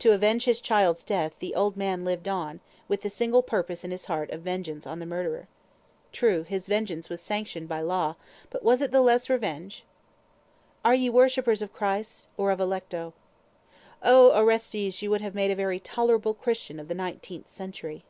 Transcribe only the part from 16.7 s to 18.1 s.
of the nineteenth century!